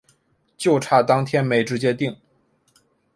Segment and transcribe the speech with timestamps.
[0.57, 2.17] 就差当天没直接订